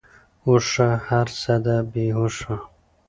[0.47, 0.89] اوښه!
[1.07, 2.55] هرڅه دی بی هوښه.